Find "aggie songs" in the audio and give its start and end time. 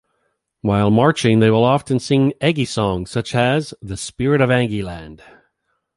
2.41-3.11